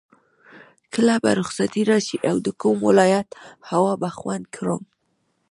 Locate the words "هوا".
3.69-3.93